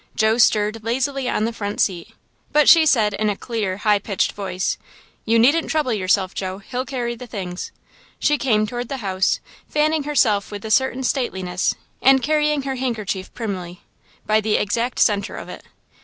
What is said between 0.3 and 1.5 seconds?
stirred lazily on